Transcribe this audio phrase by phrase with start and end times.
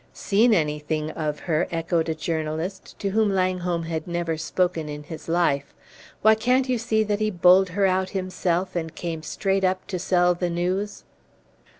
[0.13, 5.29] "Seen anything of her?" echoed a journalist to whom Langholm had never spoken in his
[5.29, 5.75] life.
[6.23, 9.99] "Why, can't you see that he bowled her out himself and came up straight to
[9.99, 11.03] sell the news?"